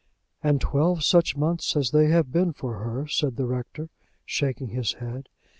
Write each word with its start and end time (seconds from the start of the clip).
"And 0.41 0.59
twelve 0.59 1.03
such 1.03 1.37
months 1.37 1.75
as 1.75 1.91
they 1.91 2.07
have 2.07 2.31
been 2.31 2.53
for 2.53 2.79
her!" 2.79 3.05
said 3.05 3.35
the 3.35 3.45
Rector, 3.45 3.89
shaking 4.25 4.69
his 4.69 4.93
head. 4.93 5.29